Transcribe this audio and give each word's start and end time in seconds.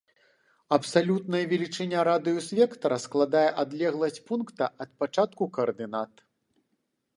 Абсалютная 0.77 1.41
велічыня 1.51 2.05
радыус-вектара 2.09 2.97
складае 3.05 3.45
адлегласць 3.65 4.19
пункта 4.31 4.73
ад 4.87 4.95
пачатку 5.03 5.43
каардынат. 5.59 6.11